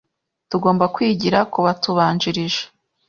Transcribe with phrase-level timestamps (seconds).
[0.49, 2.61] Tugomba kwigira kubatubanjirije.